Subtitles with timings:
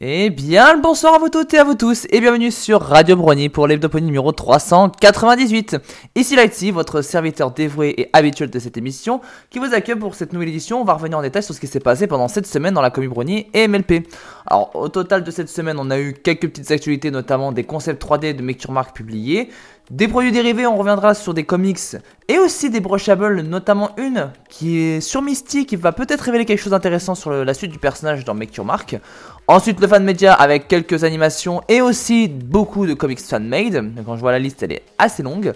[0.00, 3.50] Eh bien, bonsoir à vous toutes et à vous tous, et bienvenue sur Radio Brony
[3.50, 5.76] pour l'hebdopony numéro 398.
[6.14, 9.20] Ici Lighty, votre serviteur dévoué et habituel de cette émission,
[9.50, 10.80] qui vous accueille pour cette nouvelle édition.
[10.80, 12.90] On va revenir en détail sur ce qui s'est passé pendant cette semaine dans la
[12.90, 14.08] Comic Brony et MLP.
[14.46, 18.02] Alors, au total de cette semaine, on a eu quelques petites actualités, notamment des concepts
[18.02, 19.50] 3D de Make Mark publiés,
[19.90, 21.96] des produits dérivés, on reviendra sur des comics
[22.28, 26.60] et aussi des brushables, notamment une qui est sur Misty, qui va peut-être révéler quelque
[26.60, 28.96] chose d'intéressant sur la suite du personnage dans Make Your Mark.
[29.48, 33.92] Ensuite, le fan media avec quelques animations et aussi beaucoup de comics fan-made.
[34.06, 35.52] Quand je vois la liste, elle est assez longue.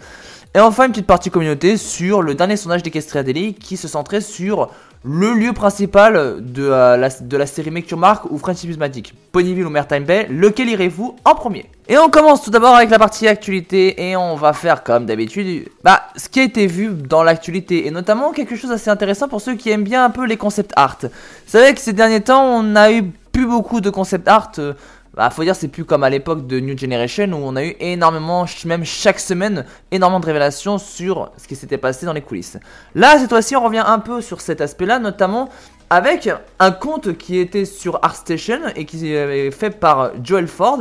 [0.55, 4.21] Et enfin, une petite partie communauté sur le dernier sondage d'Equestria Daily qui se centrait
[4.21, 4.71] sur
[5.05, 9.15] le lieu principal de, euh, la, de la série Make Your Mark ou Friendship Magic,
[9.33, 11.67] Ponyville ou Maritime Bay, lequel irez-vous en premier?
[11.89, 15.69] Et on commence tout d'abord avec la partie actualité et on va faire comme d'habitude
[15.85, 19.41] bah, ce qui a été vu dans l'actualité et notamment quelque chose d'assez intéressant pour
[19.41, 20.99] ceux qui aiment bien un peu les concept art.
[21.03, 21.09] Vous
[21.47, 23.05] savez que ces derniers temps on a eu
[23.37, 24.53] plus beaucoup de concept art.
[24.59, 24.73] Euh,
[25.17, 27.75] bah, faut dire, c'est plus comme à l'époque de New Generation où on a eu
[27.81, 32.59] énormément, même chaque semaine, énormément de révélations sur ce qui s'était passé dans les coulisses.
[32.95, 35.49] Là, cette fois-ci, on revient un peu sur cet aspect-là, notamment
[35.89, 40.81] avec un conte qui était sur ArtStation et qui est fait par Joel Ford,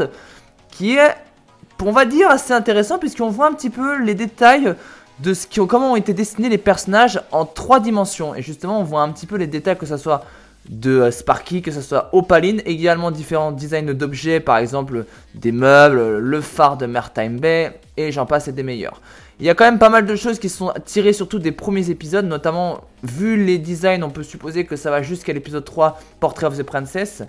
[0.69, 1.15] qui est,
[1.81, 4.75] on va dire, assez intéressant puisqu'on voit un petit peu les détails
[5.19, 8.35] de ce qui, comment ont été dessinés les personnages en trois dimensions.
[8.35, 10.25] Et justement, on voit un petit peu les détails, que ce soit
[10.69, 16.17] de euh, Sparky, que ce soit Opaline, également différents designs d'objets, par exemple des meubles,
[16.17, 19.01] le phare de Maritime Bay, et j'en passe et des meilleurs.
[19.39, 21.89] Il y a quand même pas mal de choses qui sont tirées surtout des premiers
[21.89, 26.47] épisodes, notamment vu les designs, on peut supposer que ça va jusqu'à l'épisode 3, Portrait
[26.47, 27.21] of the Princess.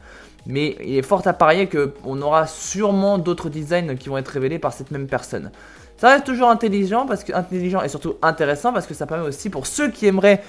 [0.46, 4.60] Mais il est fort à parier qu'on aura sûrement d'autres designs qui vont être révélés
[4.60, 5.50] par cette même personne.
[5.98, 9.50] Ça reste toujours intelligent, parce que, intelligent et surtout intéressant parce que ça permet aussi
[9.50, 10.42] pour ceux qui aimeraient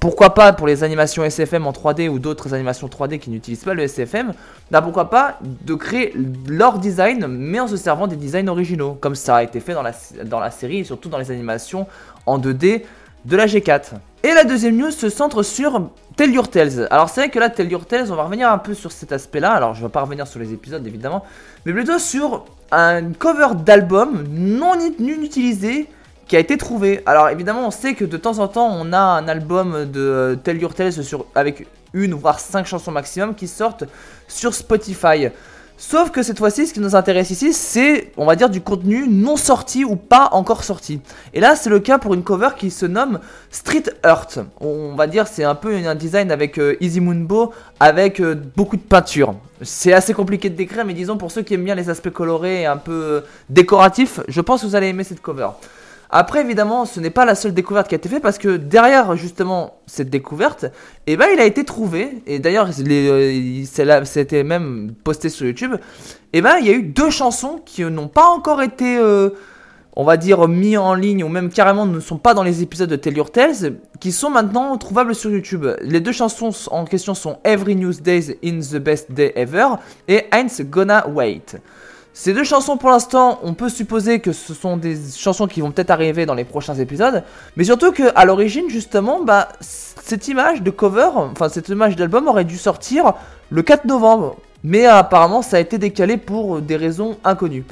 [0.00, 3.74] pourquoi pas pour les animations SFM en 3D ou d'autres animations 3D qui n'utilisent pas
[3.74, 4.32] le SFM,
[4.70, 6.14] bah pourquoi pas de créer
[6.48, 9.82] leur design mais en se servant des designs originaux, comme ça a été fait dans
[10.40, 11.86] la, série et surtout dans les animations
[12.24, 12.82] en 2D
[13.26, 13.92] de la G4.
[14.22, 16.88] Et la deuxième news se centre sur Tell Your Tales.
[16.90, 19.12] Alors c'est vrai que là, Tell Your Tales, on va revenir un peu sur cet
[19.12, 19.52] aspect-là.
[19.52, 21.26] Alors je ne vais pas revenir sur les épisodes évidemment,
[21.66, 25.88] mais plutôt sur un cover d'album non utilisé
[26.30, 27.00] qui a été trouvé.
[27.06, 30.36] Alors évidemment, on sait que de temps en temps, on a un album de euh,
[30.36, 30.92] Tell Your Tales
[31.34, 33.82] avec une voire cinq chansons maximum qui sortent
[34.28, 35.30] sur Spotify.
[35.76, 39.08] Sauf que cette fois-ci, ce qui nous intéresse ici, c'est, on va dire, du contenu
[39.08, 41.00] non sorti ou pas encore sorti.
[41.34, 43.18] Et là, c'est le cas pour une cover qui se nomme
[43.50, 44.38] Street Earth.
[44.60, 48.76] On va dire, c'est un peu un design avec euh, Easy Moonbo, avec euh, beaucoup
[48.76, 49.34] de peinture.
[49.62, 52.62] C'est assez compliqué de décrire, mais disons, pour ceux qui aiment bien les aspects colorés
[52.62, 55.48] et un peu décoratifs, je pense que vous allez aimer cette cover.
[56.12, 59.14] Après, évidemment, ce n'est pas la seule découverte qui a été faite parce que derrière
[59.14, 60.66] justement cette découverte,
[61.06, 65.76] eh ben, il a été trouvé, et d'ailleurs, euh, c'était même posté sur YouTube,
[66.32, 69.30] eh ben, il y a eu deux chansons qui n'ont pas encore été, euh,
[69.94, 72.90] on va dire, mis en ligne, ou même carrément ne sont pas dans les épisodes
[72.90, 75.64] de Tell Your Tales, qui sont maintenant trouvables sur YouTube.
[75.80, 79.68] Les deux chansons en question sont Every News Days in the Best Day Ever
[80.08, 81.60] et Heinz Gonna Wait.
[82.12, 85.70] Ces deux chansons pour l'instant, on peut supposer que ce sont des chansons qui vont
[85.70, 87.22] peut-être arriver dans les prochains épisodes,
[87.56, 92.26] mais surtout que à l'origine justement, bah cette image de cover, enfin cette image d'album
[92.26, 93.14] aurait dû sortir
[93.50, 97.64] le 4 novembre, mais apparemment ça a été décalé pour des raisons inconnues.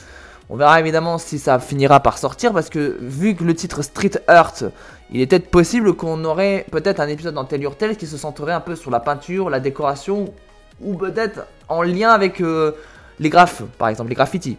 [0.50, 4.12] On verra évidemment si ça finira par sortir parce que vu que le titre Street
[4.28, 4.64] Earth,
[5.10, 8.52] il est peut-être possible qu'on aurait peut-être un épisode dans Tell Your qui se centrerait
[8.52, 10.32] un peu sur la peinture, la décoration
[10.80, 12.72] ou peut-être en lien avec euh,
[13.20, 14.56] les graphes, par exemple, les graffitis.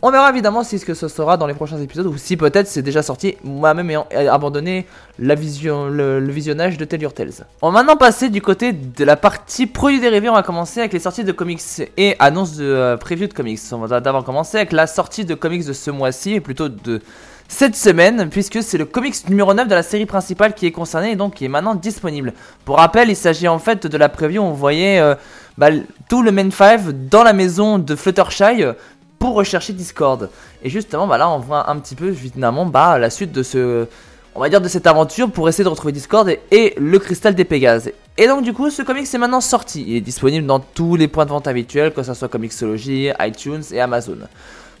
[0.00, 2.68] On verra évidemment si ce que ce sera dans les prochains épisodes ou si peut-être
[2.68, 4.86] c'est déjà sorti, moi-même ayant abandonné
[5.18, 7.44] la vision, le, visionnage de Tell Your Tales.
[7.62, 10.28] On va maintenant passer du côté de la partie produits dérivés.
[10.28, 11.60] On va commencer avec les sorties de comics
[11.96, 13.58] et annonces de euh, preview de comics.
[13.72, 17.02] On va d'abord commencer avec la sortie de comics de ce mois-ci et plutôt de
[17.48, 21.12] cette semaine, puisque c'est le comics numéro 9 de la série principale qui est concerné
[21.12, 22.34] et donc qui est maintenant disponible.
[22.64, 25.16] Pour rappel, il s'agit en fait de la preview, on voyait euh,
[25.56, 25.70] bah,
[26.08, 28.64] tout le main 5 dans la maison de Fluttershy
[29.18, 30.30] pour rechercher Discord.
[30.62, 33.86] Et justement, bah, là on voit un petit peu finalement bah, la suite de ce...
[34.34, 37.90] On va de cette aventure pour essayer de retrouver Discord et, le cristal des Pégases.
[38.16, 39.84] Et donc du coup ce comics est maintenant sorti.
[39.86, 43.62] Il est disponible dans tous les points de vente habituels, que ce soit Comixology, iTunes
[43.72, 44.18] et Amazon.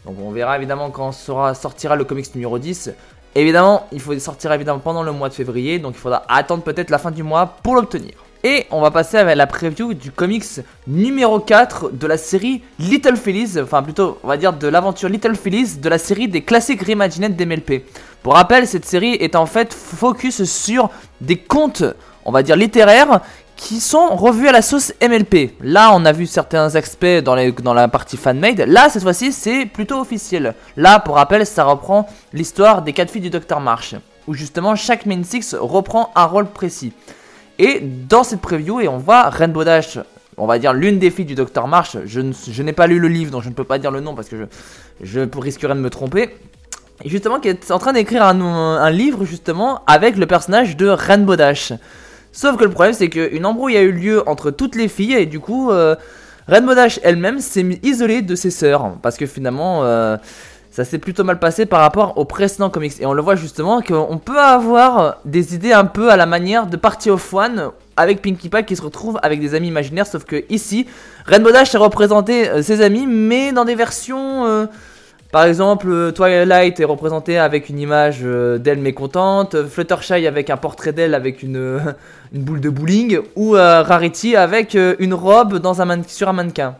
[0.04, 2.92] Donc on verra évidemment quand sortira le comics numéro 10.
[3.34, 6.90] Évidemment, il faut sortir évidemment pendant le mois de février, donc il faudra attendre peut-être
[6.90, 8.14] la fin du mois pour l'obtenir.
[8.44, 13.16] Et on va passer avec la preview du comics numéro 4 de la série Little
[13.16, 16.82] Phillies, enfin plutôt on va dire de l'aventure Little Phillies de la série des classiques
[16.82, 17.82] reimagined d'MLP.
[18.22, 20.88] Pour rappel, cette série est en fait focus sur
[21.20, 21.82] des contes,
[22.24, 23.22] on va dire littéraires,
[23.56, 25.54] qui sont revus à la sauce MLP.
[25.60, 27.34] Là, on a vu certains aspects dans,
[27.74, 28.60] la partie fan-made.
[28.68, 30.54] Là, cette fois-ci, c'est plutôt officiel.
[30.76, 33.58] Là, pour rappel, ça reprend l'histoire des 4 filles du Dr.
[33.58, 33.96] Marsh,
[34.28, 36.92] où justement chaque main six reprend un rôle précis.
[37.58, 39.98] Et dans cette preview, et on voit Rainbow Dash,
[40.36, 41.66] on va dire l'une des filles du Dr.
[41.66, 41.96] Marsh.
[42.04, 44.28] Je, n'ai pas lu le livre, donc je ne peux pas dire le nom parce
[44.28, 44.44] que je,
[45.02, 46.36] je risquerais de me tromper.
[47.04, 50.88] Et justement, qui est en train d'écrire un, un, livre justement avec le personnage de
[50.88, 51.72] Rainbow Dash.
[52.32, 55.26] Sauf que le problème, c'est qu'une embrouille a eu lieu entre toutes les filles et
[55.26, 55.96] du coup, euh,
[56.46, 59.84] Rainbow Dash elle-même s'est isolée de ses sœurs parce que finalement.
[59.84, 60.16] Euh,
[60.78, 63.00] ça s'est plutôt mal passé par rapport aux précédents comics.
[63.00, 66.68] Et on le voit justement qu'on peut avoir des idées un peu à la manière
[66.68, 70.06] de Party of One avec Pinkie Pie qui se retrouve avec des amis imaginaires.
[70.06, 70.86] Sauf que ici,
[71.26, 74.46] Rainbow Dash a représenté euh, ses amis, mais dans des versions.
[74.46, 74.66] Euh,
[75.32, 80.92] par exemple, Twilight est représenté avec une image euh, d'elle mécontente, Fluttershy avec un portrait
[80.92, 81.80] d'elle avec une,
[82.32, 86.76] une, boule de bowling, ou Rarity avec une robe dans un sur un mannequin.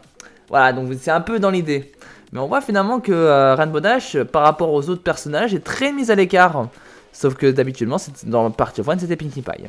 [0.50, 1.90] Voilà, donc c'est un peu dans l'idée.
[2.32, 5.92] Mais on voit finalement que euh, Rainbow Dash, par rapport aux autres personnages, est très
[5.92, 6.68] mise à l'écart.
[7.12, 7.90] Sauf que d'habitude,
[8.24, 9.64] dans Party of One, c'était Pinkie Pie.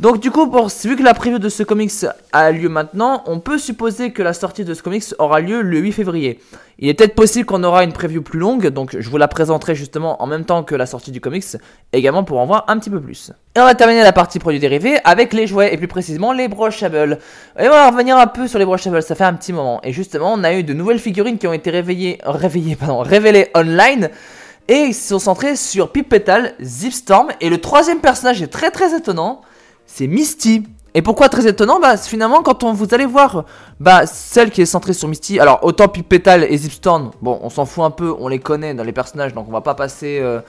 [0.00, 0.50] Donc du coup,
[0.84, 4.32] vu que la preview de ce comics a lieu maintenant, on peut supposer que la
[4.32, 6.40] sortie de ce comics aura lieu le 8 février.
[6.78, 9.74] Il est peut-être possible qu'on aura une preview plus longue, donc je vous la présenterai
[9.74, 11.44] justement en même temps que la sortie du comics,
[11.92, 13.30] également pour en voir un petit peu plus.
[13.54, 16.48] Et on va terminer la partie produits dérivés avec les jouets, et plus précisément les
[16.48, 17.18] brushables.
[17.58, 19.82] Et on va revenir un peu sur les brushables, ça fait un petit moment.
[19.84, 23.50] Et justement, on a eu de nouvelles figurines qui ont été réveillées, réveillées, pardon, révélées
[23.54, 24.08] online.
[24.66, 28.96] Et ils sont centrés sur Pip Petal, Zipstorm, et le troisième personnage est très très
[28.96, 29.42] étonnant,
[29.92, 30.64] c'est Misty.
[30.94, 33.44] Et pourquoi très étonnant Bah finalement quand on, vous allez voir
[33.78, 37.64] bah celle qui est centrée sur Misty, alors autant Petal et Zipstorm, bon on s'en
[37.64, 40.40] fout un peu, on les connaît dans les personnages donc on va pas passer euh,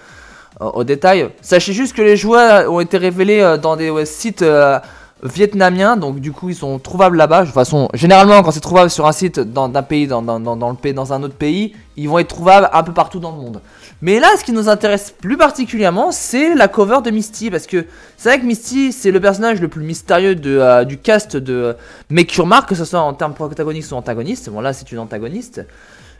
[0.60, 1.30] au détail.
[1.42, 4.80] Sachez juste que les jouets ont été révélés euh, dans des sites euh,
[5.22, 7.42] vietnamiens, donc du coup ils sont trouvables là-bas.
[7.42, 9.42] De toute façon, généralement quand c'est trouvable sur un site
[9.88, 12.94] pays, dans, dans, dans, le, dans un autre pays, ils vont être trouvables un peu
[12.94, 13.62] partout dans le monde.
[14.02, 17.52] Mais là, ce qui nous intéresse plus particulièrement, c'est la cover de Misty.
[17.52, 17.86] Parce que
[18.18, 21.76] c'est vrai que Misty, c'est le personnage le plus mystérieux euh, du cast de
[22.10, 24.50] euh, Mark, que ce soit en termes protagonistes ou antagonistes.
[24.50, 25.66] Bon, là, c'est une antagoniste.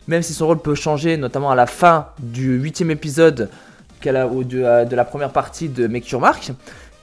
[0.06, 3.50] Même si son rôle peut changer, notamment à la fin du huitième épisode
[4.06, 6.52] a, ou de, euh, la première partie de Make Your Mark.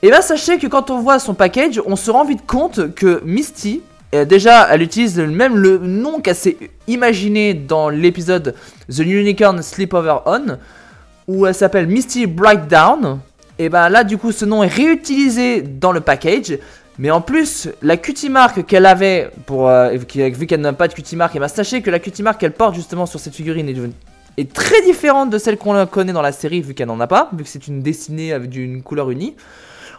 [0.02, 3.20] Et bien, sachez que quand on voit son package, on se rend vite compte que
[3.24, 6.56] Misty, déjà, elle utilise même le nom qu'elle s'est
[6.88, 8.54] imaginé dans l'épisode
[8.88, 10.58] The Unicorn Sleepover On,
[11.28, 13.20] où elle s'appelle Misty Brightdown.
[13.58, 16.58] Et ben là, du coup, ce nom est réutilisé dans le package.
[16.98, 21.16] Mais en plus, la cutie mark qu'elle avait, euh, vu qu'elle n'a pas de cutie
[21.16, 23.68] mark, et ben sachez que la cutie mark qu'elle porte justement sur cette figurine
[24.36, 27.30] est, très différente de celle qu'on connaît dans la série, vu qu'elle n'en a pas,
[27.32, 29.34] vu que c'est une dessinée avec une couleur unie.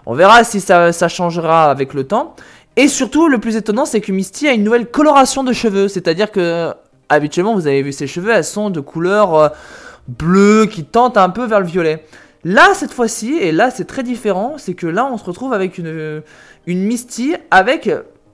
[0.06, 2.36] On verra si ça, ça changera avec le temps.
[2.77, 5.88] Et surtout, le plus étonnant, c'est que Misty a une nouvelle coloration de cheveux.
[5.88, 6.73] C'est-à-dire que,
[7.09, 9.50] habituellement, vous avez vu ses cheveux, elles sont de couleur euh,
[10.07, 12.06] bleue qui tente un peu vers le violet.
[12.44, 15.77] Là, cette fois-ci, et là, c'est très différent, c'est que là, on se retrouve avec
[15.77, 16.23] une,
[16.65, 17.89] une Misty avec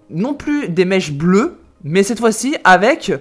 [0.09, 3.11] non plus des mèches bleues, mais cette fois-ci avec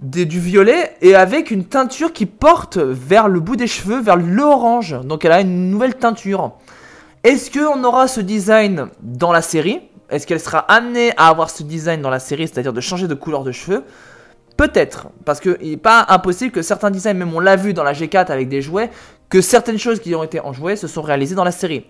[0.00, 4.96] du violet et avec une teinture qui porte vers le bout des cheveux, vers l'orange.
[5.04, 6.52] Donc elle a une nouvelle teinture.
[7.24, 9.80] Est-ce qu'on aura ce design dans la série?
[10.10, 13.14] Est-ce qu'elle sera amenée à avoir ce design dans la série, c'est-à-dire de changer de
[13.14, 13.84] couleur de cheveux
[14.56, 17.92] Peut-être, parce qu'il n'est pas impossible que certains designs, même on l'a vu dans la
[17.92, 18.90] G4 avec des jouets,
[19.28, 21.86] que certaines choses qui ont été en jouets se sont réalisées dans la série.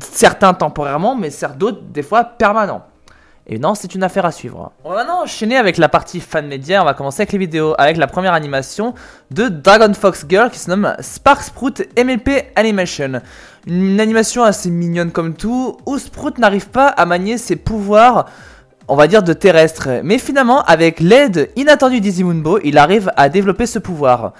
[0.00, 2.86] Certains temporairement, mais d'autres, des fois, permanents.
[3.48, 4.72] Et non, c'est une affaire à suivre.
[4.82, 6.82] On va maintenant enchaîner avec la partie fan média.
[6.82, 8.92] On va commencer avec les vidéos, avec la première animation
[9.30, 13.20] de Dragon Fox Girl qui se nomme Spark Sprout MLP Animation.
[13.68, 18.26] Une animation assez mignonne comme tout, où Sprout n'arrive pas à manier ses pouvoirs,
[18.88, 20.00] on va dire de terrestre.
[20.02, 24.32] Mais finalement, avec l'aide inattendue Moonbo, il arrive à développer ce pouvoir.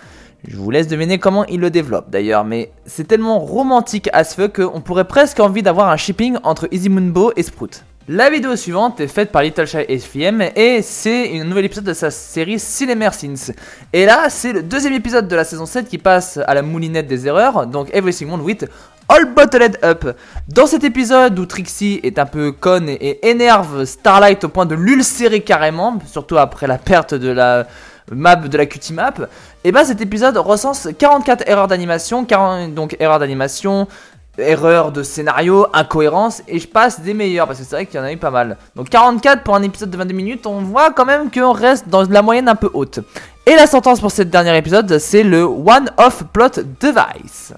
[0.48, 4.34] Je vous laisse deviner comment il le développe d'ailleurs, mais c'est tellement romantique à ce
[4.34, 7.84] feu qu'on pourrait presque envie d'avoir un shipping entre Moonbo et Sprout.
[8.08, 11.92] La vidéo suivante est faite par Little Shy SFM et c'est un nouvel épisode de
[11.92, 13.52] sa série Cinemer Sins.
[13.92, 17.08] Et là, c'est le deuxième épisode de la saison 7 qui passe à la moulinette
[17.08, 18.64] des erreurs, donc Everything Wrong with
[19.08, 20.16] All Bottled Up.
[20.46, 24.76] Dans cet épisode où Trixie est un peu conne et, énerve Starlight au point de
[24.76, 27.66] l'ulcérer carrément, surtout après la perte de la
[28.12, 29.14] map de la cutie map,
[29.64, 32.24] et bah cet épisode recense 44 erreurs d'animation,
[32.68, 33.88] donc erreurs d'animation,
[34.38, 38.02] erreur de scénario, incohérence, et je passe des meilleurs, parce que c'est vrai qu'il y
[38.02, 38.56] en a eu pas mal.
[38.74, 42.02] Donc 44 pour un épisode de 22 minutes, on voit quand même qu'on reste dans
[42.02, 43.00] la moyenne un peu haute.
[43.46, 47.54] Et la sentence pour ce dernier épisode, c'est le One-Off Plot Device.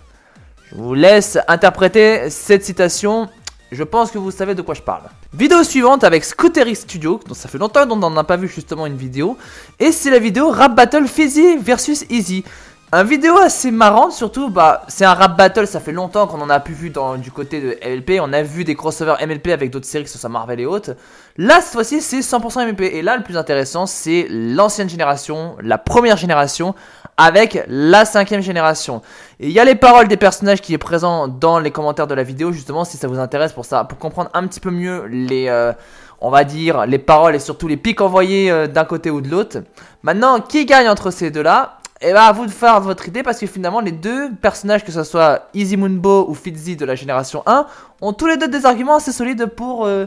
[0.71, 3.29] Je vous laisse interpréter cette citation
[3.71, 5.03] Je pense que vous savez de quoi je parle.
[5.33, 8.87] Vidéo suivante avec Scootery Studio, donc ça fait longtemps qu'on n'en a pas vu justement
[8.87, 9.37] une vidéo.
[9.79, 12.45] Et c'est la vidéo Rap Battle Fizzy versus Easy.
[12.91, 16.49] Un vidéo assez marrante, surtout, bah, c'est un rap battle, ça fait longtemps qu'on en
[16.49, 19.71] a pu vu dans, du côté de MLP, on a vu des crossovers MLP avec
[19.71, 20.93] d'autres séries, que ce soit Marvel et autres.
[21.37, 25.77] Là, cette fois-ci, c'est 100% MLP, et là, le plus intéressant, c'est l'ancienne génération, la
[25.77, 26.75] première génération,
[27.19, 29.03] avec la cinquième génération.
[29.39, 32.15] Et il y a les paroles des personnages qui est présent dans les commentaires de
[32.15, 35.05] la vidéo, justement, si ça vous intéresse pour ça, pour comprendre un petit peu mieux
[35.09, 35.49] les...
[35.49, 35.75] Euh,
[36.21, 39.29] on va dire les paroles et surtout les pics envoyés euh, d'un côté ou de
[39.29, 39.59] l'autre.
[40.03, 41.78] Maintenant, qui gagne entre ces deux-là?
[42.01, 44.93] Et bah à vous de faire votre idée parce que finalement les deux personnages, que
[44.93, 47.67] ce soit Easy Moonbo ou Fitzy de la génération 1,
[48.01, 50.07] ont tous les deux des arguments assez solides pour euh,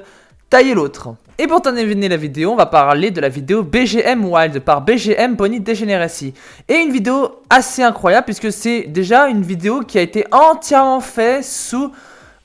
[0.49, 1.09] tailler l'autre.
[1.37, 5.35] Et pour terminer la vidéo, on va parler de la vidéo BGM Wild par BGM
[5.35, 6.33] Pony Degeneracy.
[6.69, 11.43] Et une vidéo assez incroyable puisque c'est déjà une vidéo qui a été entièrement faite
[11.43, 11.91] sous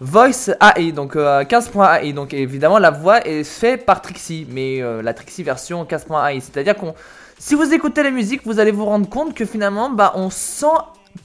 [0.01, 2.09] Voice AI, donc 15.ai.
[2.09, 6.41] Euh, donc évidemment la voix est faite par Trixie, mais euh, la Trixie version 15.ai.
[6.41, 6.95] C'est-à-dire qu'on
[7.39, 10.67] si vous écoutez la musique, vous allez vous rendre compte que finalement, bah, on sent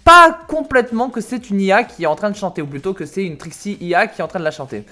[0.04, 3.06] pas complètement que c'est une IA qui est en train de chanter, ou plutôt que
[3.06, 4.86] c'est une Trixie IA qui est en train de la chanter.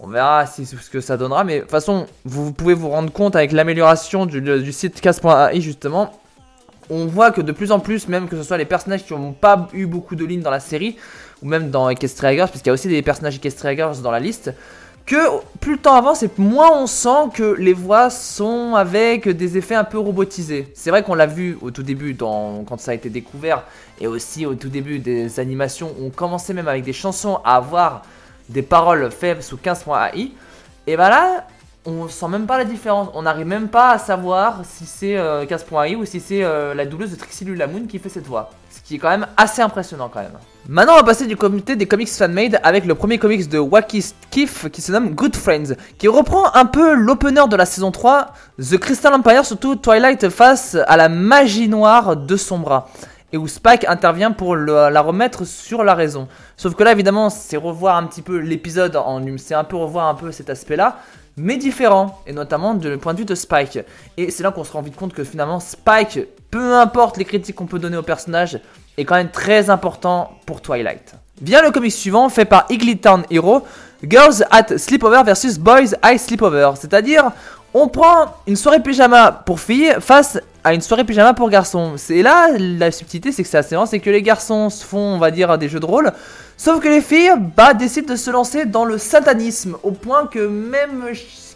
[0.00, 3.36] On verra ce que ça donnera, mais de toute façon, vous pouvez vous rendre compte
[3.36, 6.12] avec l'amélioration du, site casse.ai justement.
[6.90, 9.32] On voit que de plus en plus, même que ce soit les personnages qui n'ont
[9.32, 10.96] pas eu beaucoup de lignes dans la série,
[11.42, 14.52] ou même dans Equestriagers, puisqu'il y a aussi des personnages Equestriagers dans la liste,
[15.06, 15.16] que
[15.60, 19.74] plus le temps avance et moins on sent que les voix sont avec des effets
[19.74, 20.72] un peu robotisés.
[20.74, 23.64] C'est vrai qu'on l'a vu au tout début quand ça a été découvert
[24.00, 27.56] et aussi au tout début des animations où on commençait même avec des chansons à
[27.56, 28.02] avoir
[28.48, 30.32] des paroles faibles sous 15.ai.
[30.86, 31.46] Et bah là,
[31.86, 33.08] on sent même pas la différence.
[33.14, 36.86] On n'arrive même pas à savoir si c'est 15.ai euh, ou si c'est euh, la
[36.86, 38.50] doubleuse de Trixie Lulamoon qui fait cette voix.
[38.70, 40.38] Ce qui est quand même assez impressionnant quand même.
[40.66, 44.00] Maintenant, on va passer du comité des comics fan-made avec le premier comics de Wacky
[44.00, 48.32] Skiff qui se nomme Good Friends, qui reprend un peu l'opener de la saison 3,
[48.58, 52.88] The Crystal Empire, surtout Twilight face à la magie noire de son bras,
[53.30, 56.28] et où Spike intervient pour la remettre sur la raison.
[56.56, 60.08] Sauf que là, évidemment, c'est revoir un petit peu l'épisode en c'est un peu revoir
[60.08, 60.96] un peu cet aspect-là,
[61.36, 63.80] mais différent, et notamment du point de vue de Spike.
[64.16, 67.56] Et c'est là qu'on se rend vite compte que finalement, Spike, peu importe les critiques
[67.56, 68.60] qu'on peut donner au personnage,
[68.96, 71.14] est quand même très important pour Twilight.
[71.40, 72.66] Vient le comic suivant fait par
[73.02, 73.64] Town Hero,
[74.02, 76.72] Girls at Sleepover versus Boys at Sleepover.
[76.80, 77.32] C'est-à-dire,
[77.72, 81.94] on prend une soirée pyjama pour filles face à une soirée pyjama pour garçons.
[81.96, 85.18] C'est là la subtilité, c'est que c'est assez c'est que les garçons se font, on
[85.18, 86.12] va dire, des jeux de rôle,
[86.56, 90.46] sauf que les filles, bah, décident de se lancer dans le satanisme, au point que
[90.46, 91.04] même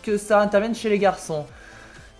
[0.02, 1.45] que ça intervienne chez les garçons.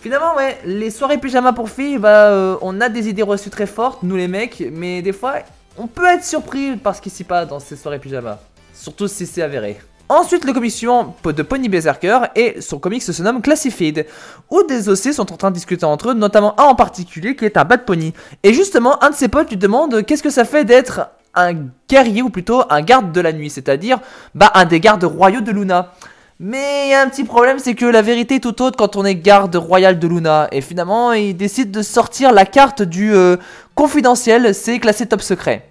[0.00, 3.67] Finalement, ouais, les soirées pyjama pour filles, bah, euh, on a des idées reçues très
[3.67, 5.35] fortes, nous les mecs, mais des fois,
[5.76, 8.38] on peut être surpris par ce qui s'y passe dans ces soirées pyjama.
[8.73, 9.76] Surtout si c'est avéré.
[10.09, 14.07] Ensuite, le comic suivant de Pony Berserker et son comic se nomme Classified,
[14.50, 17.45] où des OC sont en train de discuter entre eux, notamment un en particulier qui
[17.45, 18.14] est un bad pony.
[18.45, 21.52] Et justement, un de ses potes lui demande qu'est-ce que ça fait d'être un
[21.88, 23.99] guerrier ou plutôt un garde de la nuit, c'est-à-dire
[24.35, 25.93] bah un des gardes royaux de Luna.
[26.40, 28.95] Mais il y a un petit problème, c'est que la vérité est tout autre quand
[28.95, 30.47] on est garde royal de Luna.
[30.52, 33.37] Et finalement, il décide de sortir la carte du euh,
[33.75, 35.68] confidentiel, c'est classé top secret.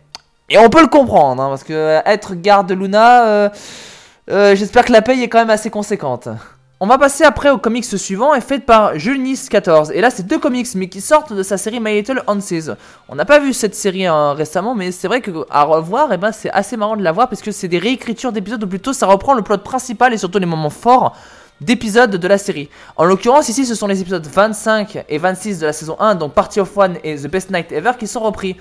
[0.50, 3.50] Et on peut le comprendre, hein, parce que euh, être garde de Luna, euh,
[4.56, 6.28] j'espère que la paye est quand même assez conséquente.
[6.80, 9.92] On va passer après au comics suivant, est fait par Junis14.
[9.94, 12.70] Et là, c'est deux comics, mais qui sortent de sa série My Little Hanses.
[13.10, 16.32] On n'a pas vu cette série hein, récemment, mais c'est vrai qu'à revoir, eh ben,
[16.32, 19.08] c'est assez marrant de la voir, parce que c'est des réécritures d'épisodes, ou plutôt ça
[19.08, 21.18] reprend le plot principal et surtout les moments forts
[21.62, 22.70] d'épisodes de la série.
[22.96, 26.34] En l'occurrence, ici, ce sont les épisodes 25 et 26 de la saison 1, donc
[26.34, 28.56] Party of One et The Best Night Ever, qui sont repris.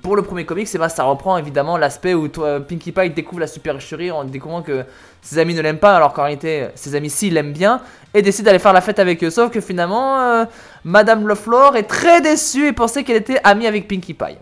[0.00, 4.10] Pour le premier comic, ben, ça reprend évidemment l'aspect où Pinkie Pie découvre la supercherie
[4.10, 4.86] en découvrant que
[5.20, 7.82] ses amis ne l'aiment pas, alors qu'en réalité, ses amis si l'aiment bien,
[8.14, 9.28] et décide d'aller faire la fête avec eux.
[9.28, 10.44] Sauf que finalement, euh,
[10.84, 14.38] Madame LeFlore est très déçue et pensait qu'elle était amie avec Pinkie Pie.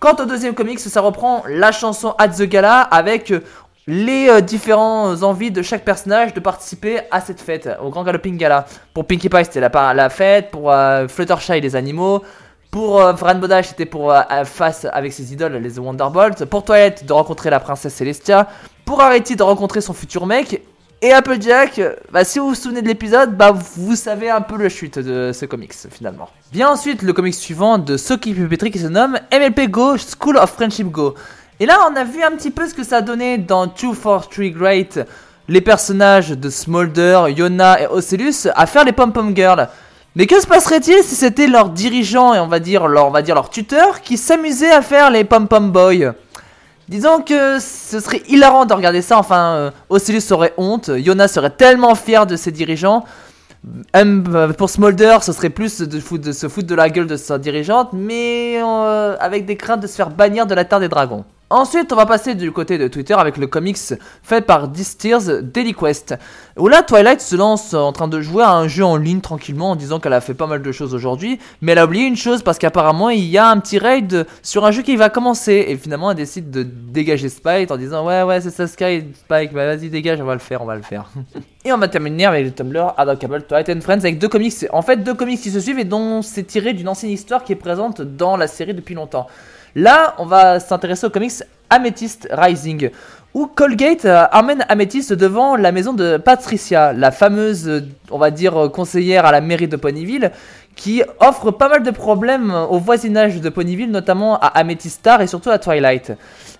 [0.00, 3.30] Quant au deuxième comic, ça reprend la chanson At the Gala avec
[3.86, 8.38] les euh, différentes envies de chaque personnage de participer à cette fête, au Grand Galloping
[8.38, 8.64] Gala.
[8.94, 12.22] Pour Pinkie Pie, c'était la, la fête, pour euh, Fluttershy, les animaux,
[12.70, 16.44] pour euh, Fran Bodage, c'était pour euh, face avec ses idoles, les Wonderbolts.
[16.44, 18.48] Pour Toilette, de rencontrer la princesse Celestia.
[18.84, 20.62] Pour Arrêter de rencontrer son futur mec.
[21.00, 24.68] Et Applejack, bah, si vous vous souvenez de l'épisode, bah, vous savez un peu le
[24.68, 26.28] chute de ce comics finalement.
[26.52, 30.50] Vient ensuite le comics suivant de Soki Pupetri qui se nomme MLP Go School of
[30.50, 31.14] Friendship Go.
[31.60, 34.28] Et là, on a vu un petit peu ce que ça donné dans 2 for
[34.28, 35.00] 3 Great,
[35.46, 39.68] les personnages de Smolder, Yona et Ocellus à faire les pom-pom girls.
[40.18, 43.22] Mais que se passerait-il si c'était leur dirigeant et on va dire leur, on va
[43.22, 46.12] dire leur tuteur qui s'amusait à faire les pom-pom boys?
[46.88, 51.50] Disons que ce serait hilarant de regarder ça, enfin, euh, Oculus aurait honte, Yona serait
[51.50, 53.04] tellement fier de ses dirigeants,
[53.94, 57.38] euh, pour Smolder, ce serait plus de, de, se foutre de la gueule de sa
[57.38, 61.24] dirigeante, mais euh, avec des craintes de se faire bannir de la Terre des Dragons.
[61.50, 63.78] Ensuite, on va passer du côté de Twitter avec le comics
[64.22, 66.14] fait par Distirs Daily Quest.
[66.58, 69.70] Où là, Twilight se lance en train de jouer à un jeu en ligne tranquillement
[69.70, 71.38] en disant qu'elle a fait pas mal de choses aujourd'hui.
[71.62, 74.66] Mais elle a oublié une chose parce qu'apparemment, il y a un petit raid sur
[74.66, 75.64] un jeu qui va commencer.
[75.68, 79.54] Et finalement, elle décide de dégager Spike en disant Ouais, ouais, c'est ça, Sky, Spike,
[79.54, 81.08] bah vas-y, dégage, on va le faire, on va le faire.
[81.64, 84.52] et on va terminer avec le Tumblr Adorable Twilight and Friends avec deux comics.
[84.70, 87.52] En fait, deux comics qui se suivent et dont c'est tiré d'une ancienne histoire qui
[87.52, 89.28] est présente dans la série depuis longtemps.
[89.78, 92.90] Là, on va s'intéresser au comics Amethyst Rising,
[93.32, 98.32] où Colgate euh, amène Amethyst devant la maison de Patricia, la fameuse, euh, on va
[98.32, 100.32] dire, euh, conseillère à la mairie de Ponyville,
[100.74, 105.50] qui offre pas mal de problèmes au voisinage de Ponyville, notamment à Amethyst et surtout
[105.50, 106.10] à Twilight.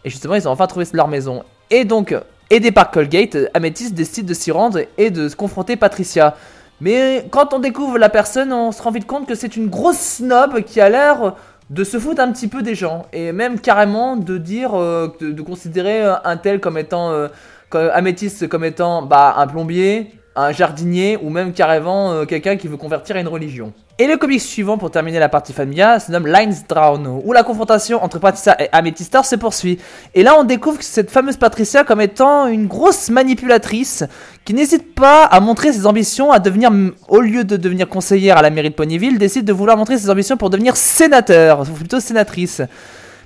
[0.05, 1.43] Et justement, ils ont enfin trouvé leur maison.
[1.71, 2.15] Et donc,
[2.51, 6.37] aidé par Colgate, Amethyst décide de s'y rendre et de se confronter Patricia.
[6.81, 9.99] Mais quand on découvre la personne, on se rend vite compte que c'est une grosse
[9.99, 11.35] snob qui a l'air
[11.71, 15.43] de se foutre un petit peu des gens et même carrément de dire euh, de,
[15.43, 17.29] considérer un tel comme étant euh,
[17.73, 22.77] améthyste comme étant bah, un plombier un jardinier ou même carrément euh, quelqu'un qui veut
[22.77, 23.73] convertir à une religion.
[23.99, 27.43] Et le comic suivant pour terminer la partie familiale se nomme Lines Drown, où la
[27.43, 29.79] confrontation entre Patricia et Amethyst se poursuit.
[30.15, 34.05] Et là on découvre cette fameuse Patricia comme étant une grosse manipulatrice
[34.45, 36.71] qui n'hésite pas à montrer ses ambitions à devenir,
[37.09, 40.09] au lieu de devenir conseillère à la mairie de Ponyville, décide de vouloir montrer ses
[40.09, 42.63] ambitions pour devenir sénateur, ou plutôt sénatrice.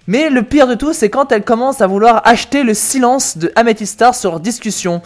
[0.08, 3.52] Mais le pire de tout, c'est quand elle commence à vouloir acheter le silence de
[3.54, 5.00] Amethyst sur discussion.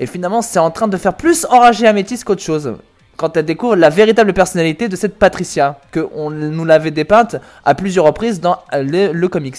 [0.00, 2.74] Et finalement, c'est en train de faire plus enrager Amethyst qu'autre chose.
[3.18, 7.74] Quand elle découvre la véritable personnalité de cette Patricia, que on nous l'avait dépeinte à
[7.74, 9.58] plusieurs reprises dans le, comics.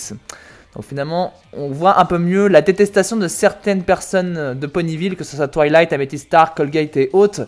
[0.76, 5.24] Donc finalement, on voit un peu mieux la détestation de certaines personnes de Ponyville, que
[5.24, 7.42] ce soit Twilight, Amethyst Star, Colgate et autres,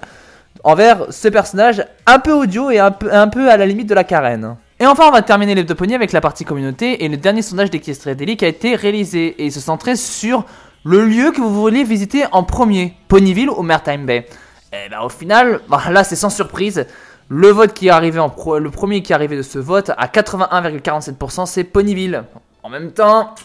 [0.63, 4.55] envers ce personnage un peu audio et un peu, à la limite de la carène.
[4.79, 7.41] Et enfin, on va terminer les deux pony avec la partie communauté et le dernier
[7.41, 10.45] sondage d'Equestria Daily qui a été réalisé et se centrait sur
[10.83, 14.27] le lieu que vous vouliez visiter en premier, Ponyville ou Maritime Bay.
[14.71, 16.85] Et eh ben au final, bah, là c'est sans surprise,
[17.29, 20.07] le vote qui est arrivé en le premier qui est arrivé de ce vote à
[20.07, 22.23] 81,47% c'est Ponyville.
[22.63, 23.35] En même temps,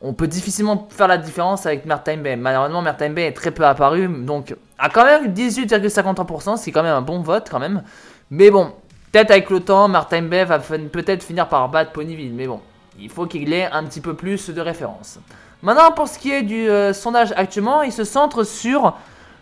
[0.00, 2.36] on peut difficilement faire la différence avec Maritime Bay.
[2.36, 6.94] Malheureusement, Maritime Bay est très peu apparu, donc à quand même 18,53%, c'est quand même
[6.94, 7.82] un bon vote quand même.
[8.30, 8.72] Mais bon,
[9.12, 12.60] Peut-être avec le temps, Martin Bay va peut-être finir par battre Ponyville, mais bon,
[13.00, 15.18] il faut qu'il ait un petit peu plus de références.
[15.62, 18.96] Maintenant, pour ce qui est du euh, sondage actuellement, il se centre sur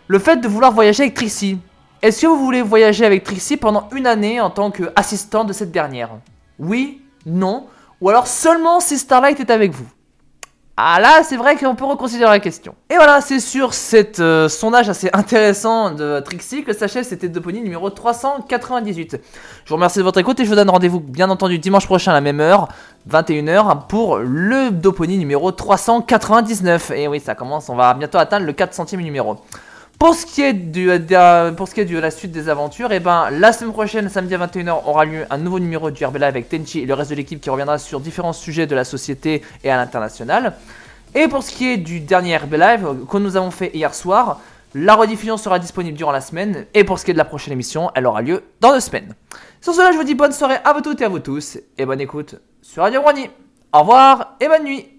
[0.07, 1.59] le fait de vouloir voyager avec Trixie.
[2.01, 5.71] Est-ce que vous voulez voyager avec Trixie pendant une année en tant qu'assistant de cette
[5.71, 6.09] dernière?
[6.57, 7.67] Oui Non
[8.01, 9.87] Ou alors seulement si Starlight est avec vous?
[10.81, 12.73] Ah là, c'est vrai qu'on peut reconsidérer la question.
[12.89, 17.59] Et voilà, c'est sur cet euh, sondage assez intéressant de Trixie que s'achève cette Dopony
[17.59, 19.19] numéro 398.
[19.65, 22.11] Je vous remercie de votre écoute et je vous donne rendez-vous bien entendu dimanche prochain
[22.11, 22.69] à la même heure,
[23.09, 26.91] 21h, pour le Dopony numéro 399.
[26.91, 29.35] Et oui, ça commence, on va bientôt atteindre le 4 centième numéro.
[29.99, 32.93] Pour ce qui est du, euh, pour ce qui est de la suite des aventures,
[32.93, 36.05] et eh ben la semaine prochaine, samedi à 21h, aura lieu un nouveau numéro du
[36.05, 38.85] RBLA avec Tenchi et le reste de l'équipe qui reviendra sur différents sujets de la
[38.85, 40.53] société et à l'international.
[41.15, 44.39] Et pour ce qui est du dernier RB Live que nous avons fait hier soir,
[44.73, 46.65] la rediffusion sera disponible durant la semaine.
[46.73, 49.13] Et pour ce qui est de la prochaine émission, elle aura lieu dans deux semaines.
[49.59, 51.57] Sur cela, je vous dis bonne soirée à vous toutes et à vous tous.
[51.77, 53.29] Et bonne écoute sur Radio Brony.
[53.73, 54.98] Au revoir et bonne nuit.